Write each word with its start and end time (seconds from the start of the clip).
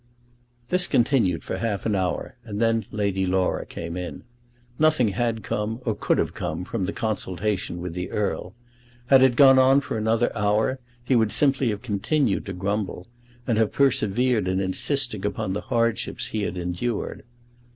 This 0.71 0.87
continued 0.87 1.43
for 1.43 1.59
half 1.59 1.85
an 1.85 1.93
hour, 1.93 2.33
and 2.43 2.59
then 2.59 2.85
Lady 2.89 3.27
Laura 3.27 3.67
came 3.67 3.95
in. 3.95 4.23
Nothing 4.79 5.09
had 5.09 5.43
come, 5.43 5.79
or 5.85 5.93
could 5.93 6.17
have 6.17 6.33
come, 6.33 6.63
from 6.63 6.85
the 6.85 6.91
consultation 6.91 7.79
with 7.79 7.93
the 7.93 8.09
Earl. 8.09 8.55
Had 9.05 9.21
it 9.21 9.35
gone 9.35 9.59
on 9.59 9.79
for 9.79 9.99
another 9.99 10.35
hour, 10.35 10.79
he 11.03 11.15
would 11.15 11.31
simply 11.31 11.69
have 11.69 11.83
continued 11.83 12.47
to 12.47 12.53
grumble, 12.53 13.05
and 13.45 13.59
have 13.59 13.71
persevered 13.71 14.47
in 14.47 14.59
insisting 14.59 15.23
upon 15.23 15.53
the 15.53 15.61
hardships 15.61 16.25
he 16.25 16.45
endured. 16.45 17.21